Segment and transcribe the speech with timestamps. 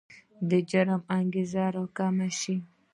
[0.49, 2.55] د جرم انګېزه راکمه شي.